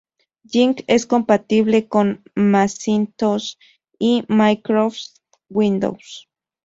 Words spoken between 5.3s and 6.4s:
Windows.